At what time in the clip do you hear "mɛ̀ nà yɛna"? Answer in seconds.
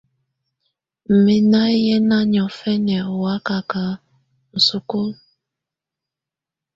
1.23-2.17